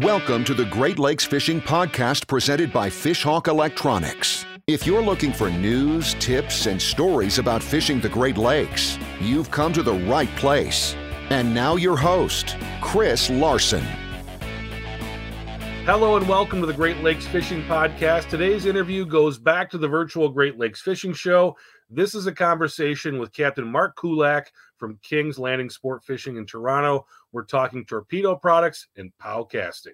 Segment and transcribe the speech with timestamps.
[0.00, 4.44] Welcome to the Great Lakes Fishing Podcast presented by Fishhawk Electronics.
[4.66, 9.72] If you're looking for news, tips, and stories about fishing the Great Lakes, you've come
[9.72, 10.96] to the right place.
[11.30, 13.84] And now, your host, Chris Larson.
[15.84, 18.28] Hello and welcome to the Great Lakes Fishing Podcast.
[18.28, 21.56] Today's interview goes back to the virtual Great Lakes Fishing Show.
[21.94, 27.06] This is a conversation with Captain Mark Kulak from King's Landing Sport Fishing in Toronto.
[27.30, 29.92] We're talking torpedo products and POW casting.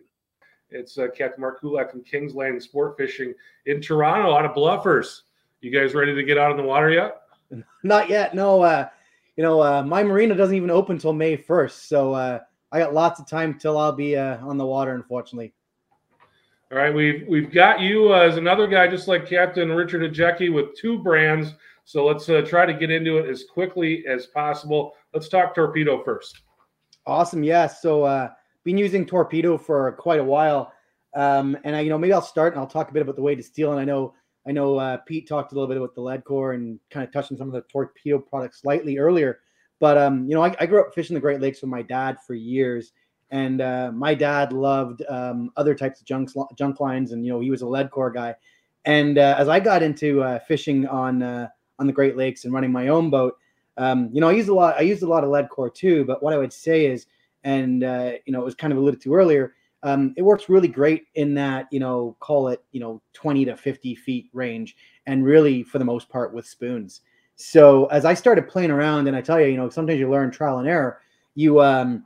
[0.70, 3.34] It's uh, Captain Mark Kulak from King's Landing Sport Fishing
[3.66, 5.22] in Toronto out of Bluffers.
[5.60, 7.20] You guys ready to get out on the water yet?
[7.82, 8.34] Not yet.
[8.34, 8.88] No, uh,
[9.36, 11.86] you know, uh, my marina doesn't even open until May 1st.
[11.86, 12.40] So uh,
[12.72, 15.52] I got lots of time till I'll be uh, on the water, unfortunately.
[16.72, 20.74] All right, we've we've got you as another guy, just like Captain Richard Hajecki, with
[20.76, 21.52] two brands.
[21.90, 24.92] So let's uh, try to get into it as quickly as possible.
[25.12, 26.42] Let's talk torpedo first.
[27.04, 27.42] Awesome.
[27.42, 27.66] Yeah.
[27.66, 28.28] So uh,
[28.62, 30.72] been using torpedo for quite a while,
[31.16, 33.22] um, and I, you know, maybe I'll start and I'll talk a bit about the
[33.22, 33.72] weighted steel.
[33.72, 34.14] And I know,
[34.46, 37.12] I know uh, Pete talked a little bit about the lead core and kind of
[37.12, 39.40] touched on some of the torpedo products slightly earlier.
[39.80, 42.18] But um, you know, I, I grew up fishing the Great Lakes with my dad
[42.24, 42.92] for years,
[43.32, 47.40] and uh, my dad loved um, other types of junk junk lines, and you know
[47.40, 48.36] he was a lead core guy.
[48.84, 51.48] And uh, as I got into uh, fishing on uh,
[51.80, 53.36] on the Great Lakes and running my own boat,
[53.76, 54.76] um, you know I used a lot.
[54.76, 56.04] I used a lot of lead core too.
[56.04, 57.06] But what I would say is,
[57.42, 60.68] and uh, you know it was kind of alluded to earlier, um, it works really
[60.68, 65.24] great in that you know call it you know 20 to 50 feet range, and
[65.24, 67.00] really for the most part with spoons.
[67.36, 70.30] So as I started playing around, and I tell you, you know sometimes you learn
[70.30, 71.00] trial and error.
[71.34, 72.04] You um,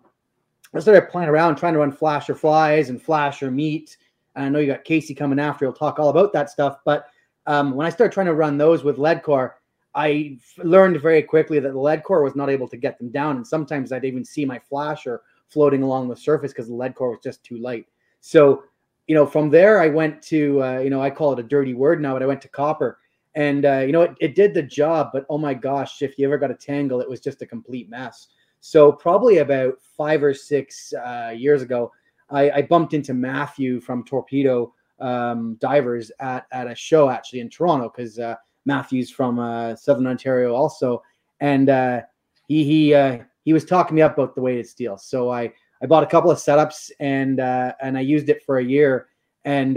[0.74, 3.96] I started playing around trying to run flasher flies and flasher meat.
[4.34, 5.64] And I know you got Casey coming after.
[5.64, 6.78] He'll talk all about that stuff.
[6.84, 7.06] But
[7.46, 9.60] um, when I started trying to run those with lead core,
[9.94, 13.36] I learned very quickly that the lead core was not able to get them down.
[13.36, 17.10] And sometimes I'd even see my flasher floating along the surface because the lead core
[17.10, 17.86] was just too light.
[18.20, 18.64] So,
[19.06, 21.74] you know, from there, I went to, uh, you know, I call it a dirty
[21.74, 22.98] word now, but I went to copper.
[23.36, 25.10] And, uh, you know, it, it did the job.
[25.12, 27.88] But oh my gosh, if you ever got a tangle, it was just a complete
[27.88, 28.28] mess.
[28.60, 31.92] So probably about five or six uh, years ago,
[32.30, 37.50] I, I, bumped into Matthew from Torpedo um, Divers at, at a show actually in
[37.50, 41.02] Toronto because uh, Matthew's from uh, Southern Ontario also,
[41.40, 42.02] and uh,
[42.48, 44.96] he he uh, he was talking me up about the weighted steel.
[44.96, 45.52] So I
[45.82, 49.08] I bought a couple of setups and uh, and I used it for a year,
[49.44, 49.76] and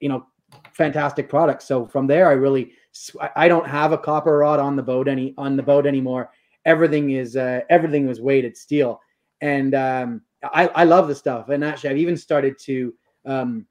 [0.00, 0.26] you know,
[0.72, 1.62] fantastic product.
[1.62, 2.72] So from there, I really
[3.36, 6.30] I don't have a copper rod on the boat any on the boat anymore
[6.68, 9.00] everything is uh, everything was weighted steel,
[9.40, 11.48] and um, I, I love the stuff.
[11.48, 12.94] And actually, I've even started to
[13.24, 13.66] um,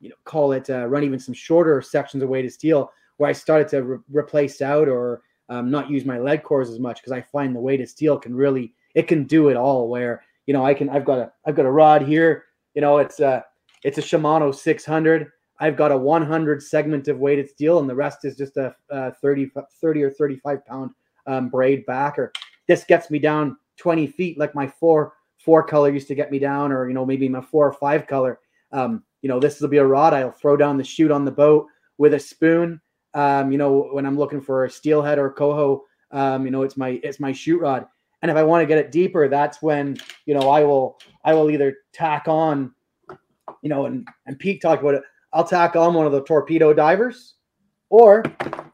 [0.00, 3.34] you know call it uh, run even some shorter sections of weighted steel where I
[3.34, 7.12] started to re- replace out or um, not use my lead cores as much because
[7.12, 9.88] I find the weighted steel can really it can do it all.
[9.88, 12.44] Where you know I can I've got a I've got a rod here.
[12.74, 13.44] You know it's a
[13.84, 15.30] it's a Shimano 600.
[15.60, 19.12] I've got a 100 segment of weighted steel, and the rest is just a, a
[19.14, 19.50] 30
[19.80, 20.90] 30 or 35 pound
[21.26, 22.32] um, braid back, or
[22.68, 26.38] this gets me down 20 feet like my four four color used to get me
[26.38, 28.40] down, or you know maybe my four or five color.
[28.70, 31.30] Um, you know this will be a rod I'll throw down the chute on the
[31.30, 32.80] boat with a spoon.
[33.14, 36.76] Um, you know when I'm looking for a steelhead or coho, um, you know it's
[36.76, 37.86] my it's my chute rod.
[38.20, 39.96] And if I want to get it deeper, that's when
[40.26, 42.74] you know I will I will either tack on,
[43.62, 45.02] you know, and and Pete talked about it.
[45.32, 47.34] I'll tack on one of the torpedo divers,
[47.90, 48.24] or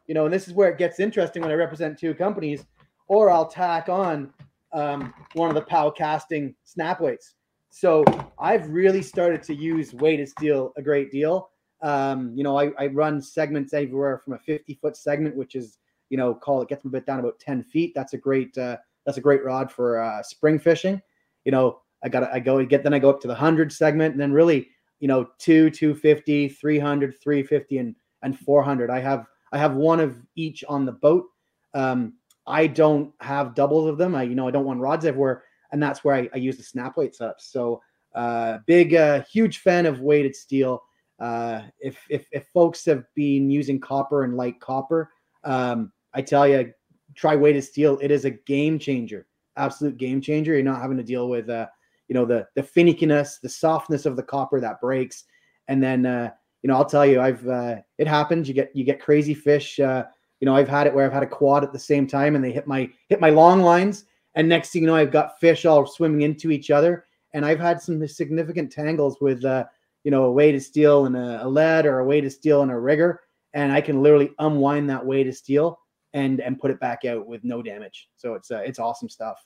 [0.07, 2.65] you know, and this is where it gets interesting when I represent two companies,
[3.09, 4.33] or I'll tack on
[4.73, 7.35] um, one of the POW casting snap weights.
[7.71, 8.05] So
[8.39, 11.51] I've really started to use weighted steel a great deal.
[11.85, 15.77] Um, you know, I, I, run segments everywhere from a 50 foot segment, which is,
[16.09, 17.93] you know, call it gets me a bit down about 10 feet.
[17.95, 21.03] That's a great, uh, that's a great rod for uh, spring fishing.
[21.45, 24.13] You know, I got I go get, then I go up to the hundred segment
[24.13, 28.89] and then really, you know, two, 250, 300, 350 and, and 400.
[28.89, 31.27] I have I have one of each on the boat.
[31.75, 32.15] Um,
[32.47, 34.15] I don't have doubles of them.
[34.15, 36.63] I, you know, I don't want rods everywhere, and that's where I, I use the
[36.63, 37.41] snap weight setup.
[37.41, 37.83] So,
[38.15, 40.83] uh, big, uh, huge fan of weighted steel.
[41.21, 45.11] Uh, if, if if folks have been using copper and light copper,
[45.45, 46.73] um, I tell you,
[47.15, 47.99] try weighted steel.
[48.03, 49.27] It is a game changer,
[49.57, 50.55] absolute game changer.
[50.55, 51.67] You're not having to deal with, uh,
[52.09, 55.25] you know, the the finickiness, the softness of the copper that breaks,
[55.69, 56.31] and then uh,
[56.63, 58.49] you know, I'll tell you, I've uh, it happens.
[58.49, 59.79] You get you get crazy fish.
[59.79, 60.05] Uh,
[60.41, 62.45] you know, I've had it where I've had a quad at the same time, and
[62.45, 65.65] they hit my hit my long lines, and next thing you know, I've got fish
[65.65, 69.65] all swimming into each other, and I've had some significant tangles with, uh,
[70.05, 72.79] you know, a weighted steel and a, a lead, or a weighted steel and a
[72.79, 73.21] rigger,
[73.55, 75.81] and I can literally unwind that weighted steel
[76.13, 78.09] and and put it back out with no damage.
[78.17, 79.45] So it's uh, it's awesome stuff.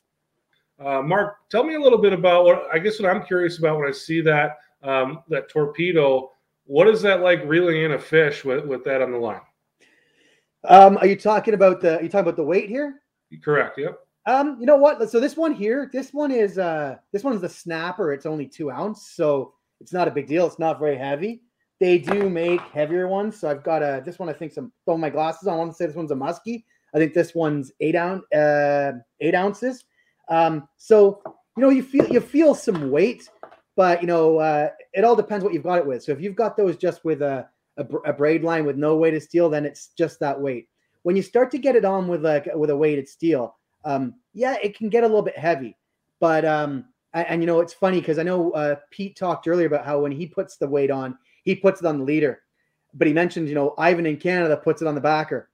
[0.84, 3.78] Uh, Mark, tell me a little bit about what I guess what I'm curious about
[3.78, 6.30] when I see that um, that torpedo.
[6.64, 9.40] What is that like reeling in a fish with, with that on the line?
[10.64, 11.98] Um, are you talking about the?
[11.98, 13.00] Are you talking about the weight here?
[13.42, 13.78] Correct.
[13.78, 13.98] Yep.
[14.26, 15.08] Um, you know what?
[15.10, 18.12] So this one here, this one is uh, this one's the snapper.
[18.12, 20.46] It's only two ounce, so it's not a big deal.
[20.46, 21.42] It's not very heavy.
[21.80, 23.38] They do make heavier ones.
[23.38, 24.28] So I've got a this one.
[24.28, 25.54] I think some throw my glasses on.
[25.54, 26.64] I want to say this one's a muskie.
[26.94, 29.84] I think this one's eight ounce, uh, eight ounces.
[30.28, 31.22] Um, so
[31.56, 33.28] you know you feel you feel some weight,
[33.76, 36.02] but you know uh, it all depends what you've got it with.
[36.02, 37.46] So if you've got those just with a,
[37.76, 40.68] a, a braid line with no weighted steel, then it's just that weight.
[41.02, 44.56] When you start to get it on with like with a weighted steel, um, yeah,
[44.62, 45.76] it can get a little bit heavy.
[46.18, 46.86] But um,
[47.18, 50.00] and, and you know it's funny because I know uh, Pete talked earlier about how
[50.00, 52.42] when he puts the weight on, he puts it on the leader.
[52.94, 55.50] But he mentioned, you know, Ivan in Canada puts it on the backer.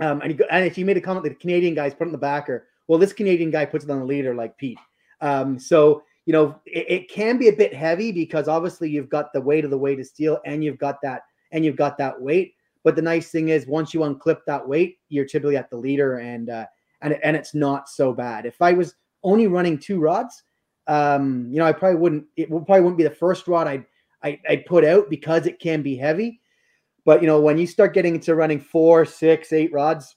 [0.00, 2.08] Um, and, he, and if you made a comment that the Canadian guys put it
[2.08, 4.78] on the backer, well, this Canadian guy puts it on the leader like Pete.
[5.20, 9.32] Um, so you know it, it, can be a bit heavy because obviously you've got
[9.32, 12.54] the weight of the weighted steel and you've got that and you've got that weight.
[12.82, 16.18] But the nice thing is once you unclip that weight, you're typically at the leader
[16.18, 16.66] and uh,
[17.02, 18.46] and and it's not so bad.
[18.46, 20.42] If I was only running two rods,
[20.90, 22.24] um, you know, I probably wouldn't.
[22.36, 23.86] It probably wouldn't be the first rod I'd
[24.22, 26.40] I, I put out because it can be heavy.
[27.04, 30.16] But you know, when you start getting into running four, six, eight rods,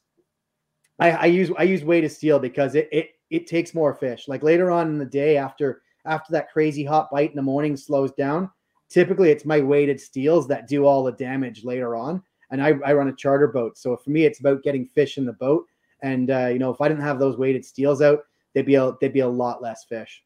[0.99, 4.27] I, I use I use weighted steel because it it it takes more fish.
[4.27, 7.77] Like later on in the day, after after that crazy hot bite in the morning
[7.77, 8.49] slows down,
[8.89, 12.21] typically it's my weighted steels that do all the damage later on.
[12.49, 15.25] And I, I run a charter boat, so for me, it's about getting fish in
[15.25, 15.65] the boat.
[16.01, 18.19] And uh, you know, if I didn't have those weighted steels out,
[18.53, 20.23] they'd be a, they'd be a lot less fish.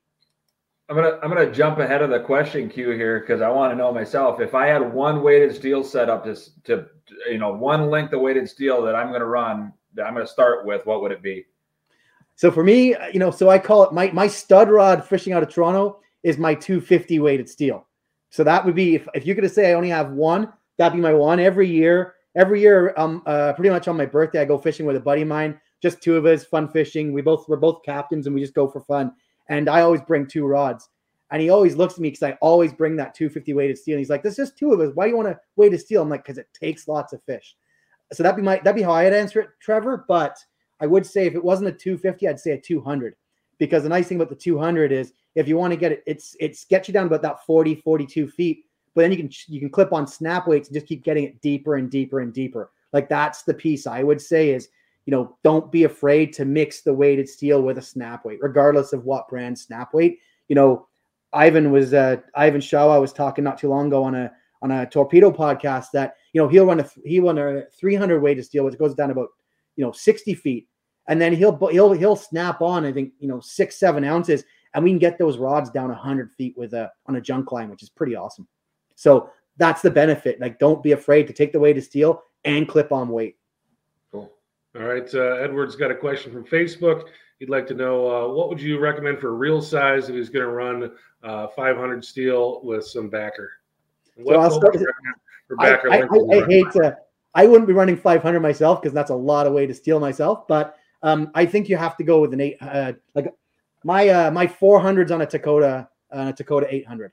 [0.90, 3.76] I'm gonna I'm gonna jump ahead of the question queue here because I want to
[3.76, 6.86] know myself if I had one weighted steel set up to to
[7.30, 10.66] you know one length of weighted steel that I'm gonna run that I'm gonna start
[10.66, 11.46] with, what would it be?
[12.36, 15.44] So for me, you know, so I call it my my stud rod fishing out
[15.44, 17.86] of Toronto is my 250 weighted steel.
[18.30, 21.02] So that would be if, if you're gonna say I only have one, that'd be
[21.02, 22.14] my one every year.
[22.36, 25.24] Every year, um, uh, pretty much on my birthday, I go fishing with a buddy
[25.24, 25.60] of mine.
[25.82, 27.12] Just two of us, fun fishing.
[27.12, 29.12] We both we're both captains, and we just go for fun
[29.50, 30.90] and I always bring two rods.
[31.30, 33.96] And he always looks at me because I always bring that 250 weighted steel.
[33.96, 34.96] And he's like, "There's just two of us.
[34.96, 37.56] Why do you want to weighted steel?" I'm like, "Because it takes lots of fish."
[38.14, 40.06] So that'd be my that'd be how I'd answer it, Trevor.
[40.08, 40.38] But
[40.80, 43.16] I would say if it wasn't a 250, I'd say a 200.
[43.58, 46.36] Because the nice thing about the 200 is if you want to get it, it's
[46.40, 48.66] it's gets you down about that 40, 42 feet.
[48.96, 51.42] But then you can you can clip on snap weights and just keep getting it
[51.42, 52.72] deeper and deeper and deeper.
[52.94, 54.70] Like that's the piece I would say is
[55.08, 58.92] you know, don't be afraid to mix the weighted steel with a snap weight, regardless
[58.92, 60.20] of what brand snap weight.
[60.50, 60.86] You know,
[61.32, 64.32] Ivan was uh, Ivan Shaw was talking not too long ago on a
[64.62, 68.44] on a torpedo podcast that you know he'll run a he run a 300 weighted
[68.44, 69.30] steel, which goes down about
[69.78, 70.68] you know 60 feet,
[71.08, 74.44] and then he'll he'll he'll snap on I think you know six seven ounces,
[74.74, 77.70] and we can get those rods down 100 feet with a on a junk line,
[77.70, 78.46] which is pretty awesome.
[78.96, 80.42] So that's the benefit.
[80.42, 83.38] Like, don't be afraid to take the weighted steel and clip on weight.
[84.80, 85.12] All right.
[85.14, 87.06] Uh, Edward's got a question from Facebook.
[87.40, 90.46] He'd like to know uh, what would you recommend for reel size if he's going
[90.46, 90.92] to run
[91.24, 93.52] uh, 500 steel with some backer?
[94.16, 94.78] What, so I'll start
[95.48, 96.98] for backer I, I, I, hate to.
[97.34, 100.48] I wouldn't be running 500 myself because that's a lot of weighted steel myself.
[100.48, 102.58] But um, I think you have to go with an eight.
[102.60, 103.34] Uh, like
[103.84, 107.12] my uh, my 400s on a Tekota on a Tekota 800.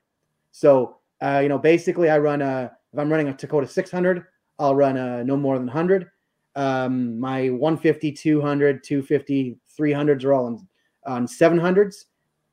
[0.51, 4.25] So uh, you know, basically, I run a if I'm running a Tekota 600,
[4.59, 6.09] I'll run a no more than 100
[6.55, 10.67] um, my 150, 200, 250, 300s are all on,
[11.05, 12.05] on 700s.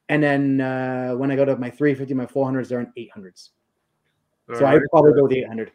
[0.09, 3.51] And then uh, when I go to my 350, my 400s, they're on 800s.
[4.51, 4.75] All so right.
[4.75, 5.73] I'd probably go with 800.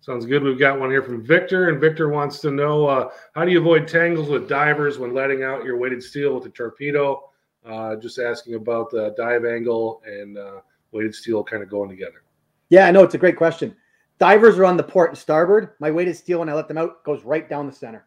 [0.00, 0.42] Sounds good.
[0.42, 3.60] We've got one here from Victor, and Victor wants to know uh, how do you
[3.60, 7.30] avoid tangles with divers when letting out your weighted steel with a torpedo?
[7.64, 10.60] Uh, just asking about the dive angle and uh,
[10.92, 12.22] weighted steel kind of going together.
[12.68, 13.76] Yeah, I know it's a great question.
[14.18, 15.70] Divers are on the port and starboard.
[15.78, 18.06] My weighted steel, when I let them out, goes right down the center.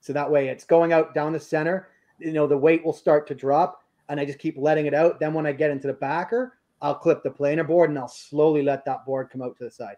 [0.00, 1.88] So that way it's going out down the center.
[2.18, 5.20] You know, the weight will start to drop and I just keep letting it out.
[5.20, 8.62] Then when I get into the backer, I'll clip the planer board and I'll slowly
[8.62, 9.96] let that board come out to the side.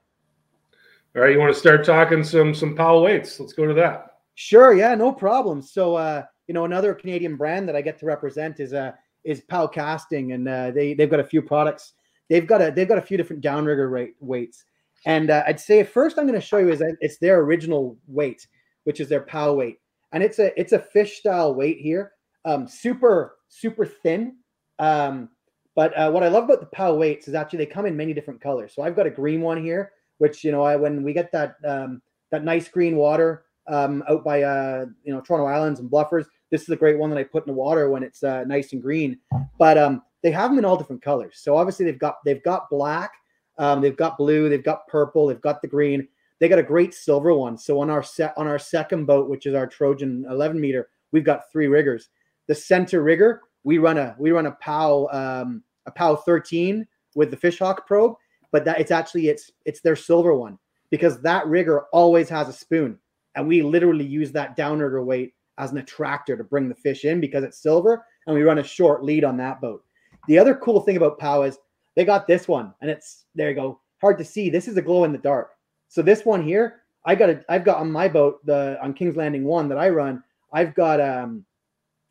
[1.14, 3.40] All right, you want to start talking some some POW weights?
[3.40, 4.18] Let's go to that.
[4.36, 5.60] Sure, yeah, no problem.
[5.60, 8.92] So, uh, you know, another Canadian brand that I get to represent is uh
[9.24, 11.94] is POW Casting, and uh, they they've got a few products.
[12.28, 14.64] They've got a they've got a few different downrigger rate weights.
[15.06, 18.46] And uh, I'd say first I'm going to show you is it's their original weight,
[18.84, 19.78] which is their POW weight,
[20.12, 22.12] and it's a it's a fish style weight here,
[22.44, 24.36] um, super super thin.
[24.78, 25.30] Um,
[25.74, 28.12] but uh, what I love about the POW weights is actually they come in many
[28.12, 28.72] different colors.
[28.74, 31.56] So I've got a green one here, which you know I when we get that
[31.66, 36.26] um, that nice green water um, out by uh, you know Toronto Islands and Bluffers,
[36.50, 38.72] this is a great one that I put in the water when it's uh, nice
[38.72, 39.18] and green.
[39.58, 41.38] But um, they have them in all different colors.
[41.40, 43.12] So obviously they've got they've got black,
[43.60, 46.08] um, they've got blue, they've got purple, they've got the green.
[46.38, 47.58] They got a great silver one.
[47.58, 51.24] So on our set on our second boat, which is our Trojan 11 meter, we've
[51.24, 52.08] got three riggers.
[52.48, 57.30] The center rigger, we run a we run a POW um, a POW 13 with
[57.30, 58.14] the fishhawk probe,
[58.50, 60.58] but that it's actually it's it's their silver one
[60.90, 62.98] because that rigger always has a spoon,
[63.34, 67.20] and we literally use that downrigger weight as an attractor to bring the fish in
[67.20, 69.84] because it's silver, and we run a short lead on that boat.
[70.28, 71.58] The other cool thing about POW is
[71.96, 74.50] they got this one, and it's there you go, hard to see.
[74.50, 75.50] This is a glow in the dark.
[75.88, 79.16] So this one here, I got a, I've got on my boat the on King's
[79.16, 80.22] Landing one that I run.
[80.52, 81.44] I've got um,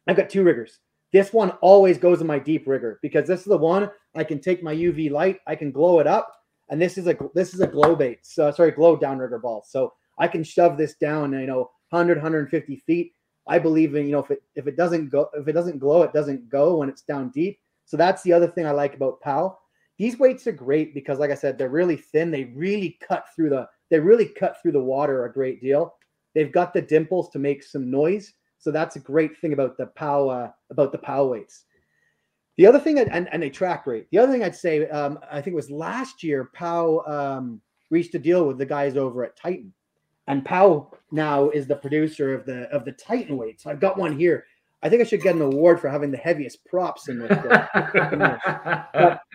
[0.07, 0.79] I've got two riggers.
[1.12, 4.39] This one always goes in my deep rigger because this is the one I can
[4.39, 6.31] take my UV light, I can glow it up,
[6.69, 8.19] and this is a this is a glow bait.
[8.24, 9.63] So sorry, glow downrigger ball.
[9.67, 13.13] So I can shove this down, you know, 100, 150 feet.
[13.48, 16.03] I believe in, you know, if it if it doesn't go, if it doesn't glow,
[16.03, 17.59] it doesn't go when it's down deep.
[17.86, 19.57] So that's the other thing I like about POW.
[20.00, 22.32] These weights are great because, like I said, they're really thin.
[22.32, 25.96] They really cut through the they really cut through the water a great deal.
[26.34, 28.34] They've got the dimples to make some noise.
[28.60, 31.65] So that's a great thing about the POW uh, about the POW weights.
[32.58, 34.08] The other thing, and, and a track rate.
[34.12, 38.15] The other thing I'd say, um, I think it was last year, POW um, reached
[38.15, 39.74] a deal with the guys over at Titan,
[40.27, 43.65] and POW now is the producer of the of the Titan weights.
[43.65, 44.46] I've got one here.
[44.81, 47.29] I think I should get an award for having the heaviest props in this.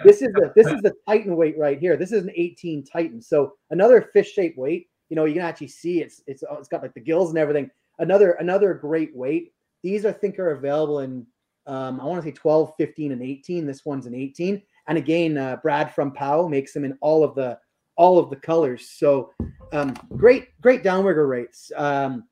[0.04, 1.96] this is the this is the Titan weight right here.
[1.96, 3.20] This is an 18 Titan.
[3.20, 4.88] So another fish shaped weight.
[5.10, 7.70] You know, you can actually see it's it's it's got like the gills and everything
[7.98, 9.52] another another great weight.
[9.82, 11.26] These I think are available in
[11.66, 13.66] um, I want to say 12, 15, and 18.
[13.66, 14.62] This one's an 18.
[14.86, 17.58] And again, uh, Brad from POW makes them in all of the
[17.96, 18.90] all of the colors.
[18.90, 19.30] So
[19.72, 21.70] um, great, great downrigger rates.
[21.76, 22.24] Um,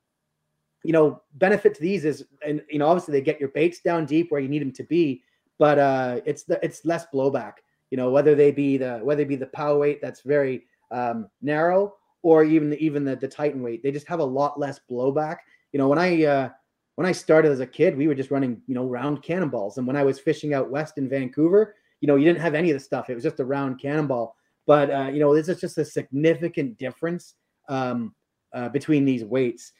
[0.84, 4.06] you know, benefit to these is, and you know, obviously they get your baits down
[4.06, 5.22] deep where you need them to be,
[5.58, 7.54] but uh, it's the it's less blowback.
[7.90, 11.28] You know, whether they be the whether they be the POW weight that's very um,
[11.40, 14.80] narrow or even the, even the, the Titan weight, they just have a lot less
[14.88, 15.38] blowback
[15.72, 16.50] you know, when I uh,
[16.96, 19.78] when I started as a kid, we were just running, you know, round cannonballs.
[19.78, 22.70] And when I was fishing out west in Vancouver, you know, you didn't have any
[22.70, 23.08] of the stuff.
[23.08, 24.36] It was just a round cannonball.
[24.66, 27.34] But uh, you know, this is just a significant difference
[27.68, 28.14] um,
[28.52, 29.72] uh, between these weights.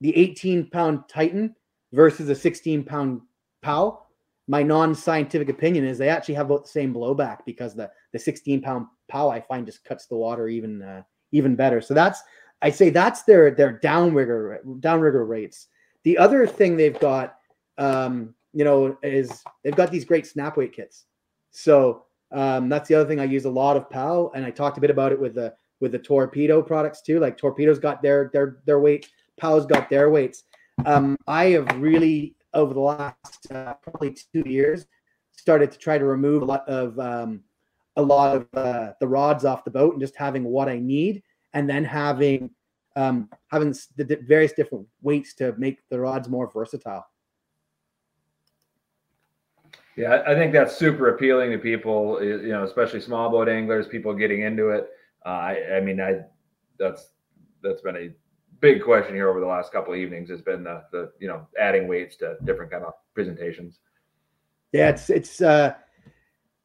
[0.00, 1.54] The 18 pound Titan
[1.92, 3.20] versus a 16 pound
[3.62, 4.02] POW.
[4.46, 8.62] My non-scientific opinion is they actually have about the same blowback because the the 16
[8.62, 11.02] pound POW I find just cuts the water even uh,
[11.32, 11.80] even better.
[11.80, 12.22] So that's
[12.62, 15.68] I say that's their their downrigger downrigger rates.
[16.04, 17.36] The other thing they've got,
[17.76, 21.04] um, you know, is they've got these great snap weight kits.
[21.50, 24.78] So um, that's the other thing I use a lot of POW, and I talked
[24.78, 27.20] a bit about it with the with the torpedo products too.
[27.20, 30.44] Like torpedoes got their their their weight, POW's got their weights.
[30.86, 34.86] Um, I have really over the last uh, probably two years
[35.32, 37.42] started to try to remove a lot of um,
[37.96, 41.22] a lot of uh, the rods off the boat and just having what I need
[41.54, 42.50] and then having
[42.96, 47.06] um, having the various different weights to make the rods more versatile.
[49.96, 54.14] Yeah, I think that's super appealing to people, you know, especially small boat anglers, people
[54.14, 54.90] getting into it.
[55.26, 56.20] Uh, I, I mean, I
[56.78, 57.10] that's
[57.62, 58.10] that's been a
[58.60, 60.30] big question here over the last couple of evenings.
[60.30, 63.78] Has been the the you know adding weights to different kind of presentations.
[64.72, 65.40] Yeah, it's it's.
[65.40, 65.74] uh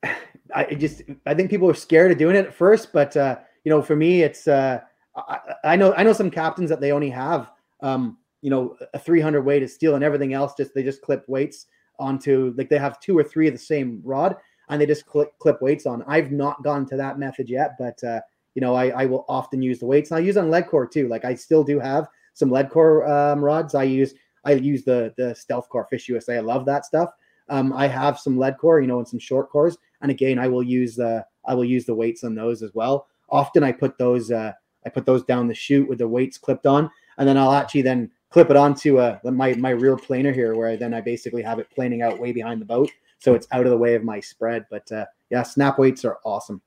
[0.56, 3.70] I just I think people are scared of doing it at first, but uh, you
[3.70, 4.82] know, for me, it's uh,
[5.16, 9.00] I, I, know I know some captains that they only have um, you know a
[9.00, 11.68] 300 weighted steel and everything else just they just clip weights
[12.00, 14.36] onto like they have two or three of the same rod
[14.70, 16.04] and they just clip clip weights on.
[16.08, 18.22] I've not gone to that method yet, but uh,
[18.56, 20.88] you know I, I will often use the weights and I use on lead core
[20.88, 21.08] too.
[21.08, 23.76] Like I still do have some lead core um, rods.
[23.76, 24.14] I use
[24.46, 26.38] I use the the stealth core fish USA.
[26.38, 27.10] I love that stuff.
[27.50, 29.78] Um, I have some lead core, you know, and some short cores.
[30.02, 33.08] And again, I will use the I will use the weights on those as well
[33.34, 34.54] often I put those uh,
[34.86, 37.82] I put those down the chute with the weights clipped on, and then I'll actually
[37.82, 41.60] then clip it onto uh, my my rear planer here, where then I basically have
[41.60, 44.20] it planing out way behind the boat, so it's out of the way of my
[44.22, 44.66] spread.
[44.70, 46.62] But uh, yeah, snap weights are awesome.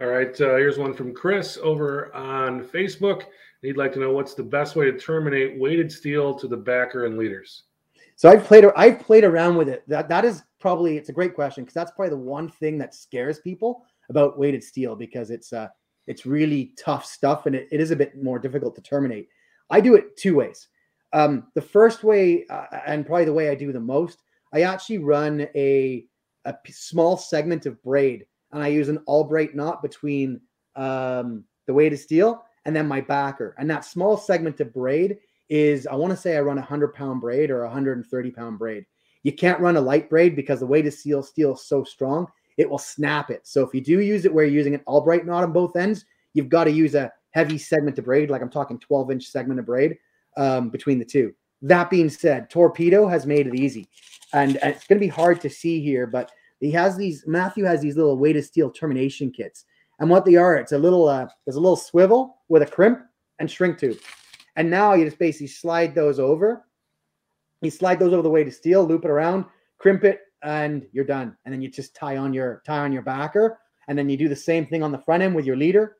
[0.00, 3.24] All right, uh, here's one from Chris over on Facebook.
[3.62, 7.06] He'd like to know what's the best way to terminate weighted steel to the backer
[7.06, 7.64] and leaders.
[8.14, 9.82] So I've played I've played around with it.
[9.88, 12.94] That that is probably it's a great question because that's probably the one thing that
[12.94, 15.66] scares people about weighted steel because it's uh,
[16.06, 19.28] it's really tough stuff and it, it is a bit more difficult to terminate.
[19.68, 20.68] I do it two ways.
[21.12, 24.98] Um, the first way, uh, and probably the way I do the most, I actually
[24.98, 26.06] run a,
[26.44, 30.40] a small segment of braid and I use an Albright knot between
[30.76, 33.54] um, the weighted steel and then my backer.
[33.58, 36.94] And that small segment of braid is, I want to say I run a 100
[36.94, 38.84] pound braid or a 130 pound braid.
[39.22, 42.26] You can't run a light braid because the weighted steel steel is so strong,
[42.56, 43.46] it will snap it.
[43.46, 46.04] So if you do use it where you're using an Albright knot on both ends,
[46.34, 49.60] you've got to use a heavy segment of braid, like I'm talking 12 inch segment
[49.60, 49.98] of braid
[50.36, 51.34] um, between the two.
[51.62, 53.88] That being said, Torpedo has made it easy,
[54.32, 57.24] and, and it's going to be hard to see here, but he has these.
[57.26, 59.64] Matthew has these little weighted steel termination kits,
[60.00, 61.08] and what they are, it's a little.
[61.08, 63.00] Uh, there's a little swivel with a crimp
[63.38, 63.98] and shrink tube,
[64.56, 66.64] and now you just basically slide those over.
[67.60, 69.44] You slide those over the weighted steel, loop it around,
[69.78, 71.36] crimp it, and you're done.
[71.44, 74.28] And then you just tie on your tie on your backer, and then you do
[74.28, 75.96] the same thing on the front end with your leader.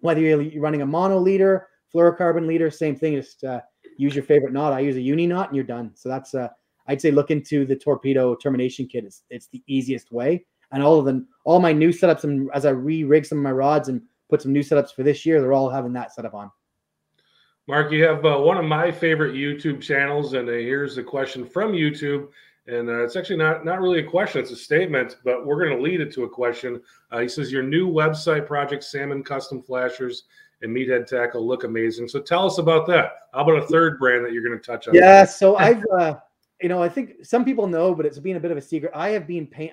[0.00, 3.14] Whether you're running a mono leader, fluorocarbon leader, same thing.
[3.14, 3.60] Just uh,
[3.96, 4.72] use your favorite knot.
[4.72, 5.92] I use a uni knot, and you're done.
[5.94, 6.48] So that's uh,
[6.88, 9.04] I'd say look into the torpedo termination kit.
[9.04, 10.44] It's it's the easiest way.
[10.72, 13.52] And all of them, all my new setups, and as I re-rig some of my
[13.52, 16.50] rods and put some new setups for this year, they're all having that setup on.
[17.68, 21.46] Mark, you have uh, one of my favorite YouTube channels, and uh, here's a question
[21.46, 22.28] from YouTube.
[22.68, 25.76] And uh, it's actually not not really a question; it's a statement, but we're going
[25.76, 26.82] to lead it to a question.
[27.12, 30.24] Uh, he says, "Your new website project, Salmon Custom Flashers
[30.62, 32.08] and Meathead Tackle, look amazing.
[32.08, 33.12] So tell us about that.
[33.32, 34.94] How about a third brand that you're going to touch on?
[34.94, 36.14] Yeah, so I've, uh,
[36.60, 38.92] you know, I think some people know, but it's been a bit of a secret.
[38.94, 39.72] I have been paint.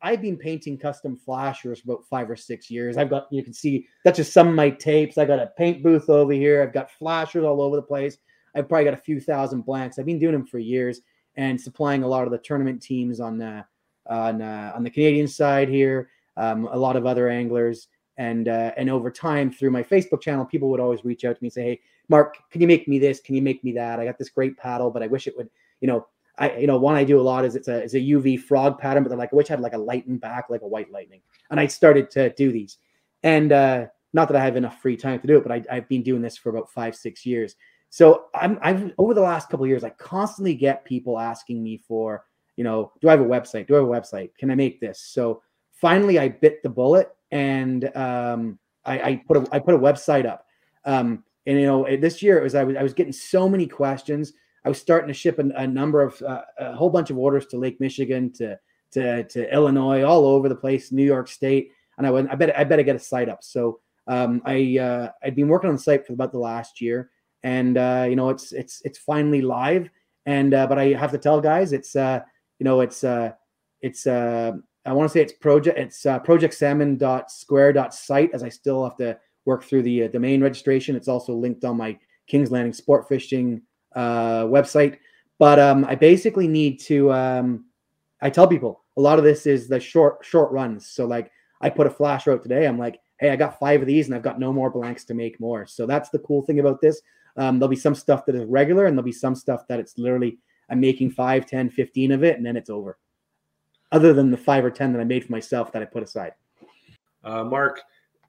[0.00, 2.96] I've been painting custom flashers for about five or six years.
[2.96, 5.18] I've got, you can see that's just some of my tapes.
[5.18, 6.62] I got a paint booth over here.
[6.62, 8.18] I've got flashers all over the place.
[8.54, 9.98] I've probably got a few thousand blanks.
[9.98, 11.00] I've been doing them for years
[11.36, 13.64] and supplying a lot of the tournament teams on the
[14.06, 16.10] on uh, on the Canadian side here.
[16.36, 20.44] Um, a lot of other anglers, and uh, and over time through my Facebook channel,
[20.44, 22.98] people would always reach out to me and say, "Hey, Mark, can you make me
[22.98, 23.20] this?
[23.20, 24.00] Can you make me that?
[24.00, 26.06] I got this great paddle, but I wish it would, you know."
[26.38, 28.78] I, you know, one I do a lot is it's a it's a UV frog
[28.78, 30.90] pattern, but they're like, I wish I had like a lightning back, like a white
[30.90, 31.20] lightning.
[31.50, 32.78] And I started to do these,
[33.22, 35.88] and uh, not that I have enough free time to do it, but I, I've
[35.88, 37.56] been doing this for about five, six years,
[37.90, 42.24] so I'm I've over the last couple years, I constantly get people asking me for,
[42.56, 43.66] you know, do I have a website?
[43.66, 44.30] Do I have a website?
[44.38, 45.00] Can I make this?
[45.00, 45.42] So
[45.72, 50.26] finally I bit the bullet and um, I, I put a I put a website
[50.26, 50.44] up.
[50.84, 53.66] Um, and you know, this year it was I was I was getting so many
[53.66, 54.34] questions.
[54.68, 57.46] I was starting to ship a, a number of uh, a whole bunch of orders
[57.46, 58.58] to Lake Michigan, to
[58.92, 62.30] to to Illinois, all over the place, New York State, and I went.
[62.30, 63.42] I bet I better get a site up.
[63.42, 67.10] So um, I uh, I'd been working on the site for about the last year,
[67.42, 69.88] and uh, you know it's it's it's finally live.
[70.26, 72.20] And uh, but I have to tell guys, it's uh,
[72.58, 73.32] you know it's uh,
[73.80, 74.52] it's uh,
[74.84, 79.64] I want to say it's project it's uh, projectsalmon.square.site as I still have to work
[79.64, 80.94] through the domain registration.
[80.94, 83.62] It's also linked on my Kings Landing Sport Fishing
[83.94, 84.98] uh, website.
[85.38, 87.12] But um, I basically need to.
[87.12, 87.64] Um,
[88.20, 90.86] I tell people a lot of this is the short short runs.
[90.86, 92.66] So like I put a flash out today.
[92.66, 95.14] I'm like, hey, I got five of these and I've got no more blanks to
[95.14, 95.66] make more.
[95.66, 97.00] So that's the cool thing about this.
[97.36, 99.96] Um, there'll be some stuff that is regular and there'll be some stuff that it's
[99.98, 102.98] literally I'm making 5, 10, 15 of it and then it's over.
[103.92, 106.32] Other than the five or 10 that I made for myself that I put aside.
[107.24, 107.80] Uh, Mark,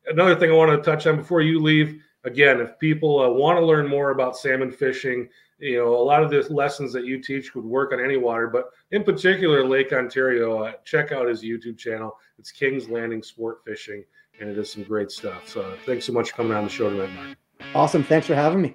[0.07, 3.57] another thing I want to touch on before you leave again, if people uh, want
[3.57, 5.27] to learn more about salmon fishing,
[5.59, 8.47] you know, a lot of the lessons that you teach would work on any water,
[8.47, 12.17] but in particular, Lake Ontario, uh, check out his YouTube channel.
[12.37, 14.03] It's King's Landing Sport Fishing,
[14.39, 15.47] and it is some great stuff.
[15.47, 17.37] So thanks so much for coming on the show tonight, Mark.
[17.75, 18.03] Awesome.
[18.03, 18.73] Thanks for having me.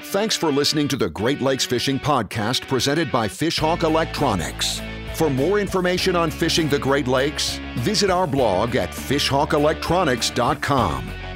[0.00, 4.80] Thanks for listening to the Great Lakes Fishing Podcast presented by Fishhawk Electronics.
[5.14, 11.27] For more information on fishing the Great Lakes, visit our blog at fishhawkelectronics.com.